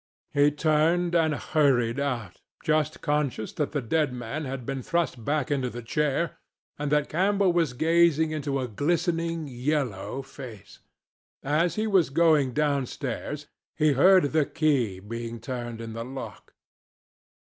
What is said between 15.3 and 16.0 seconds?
turned in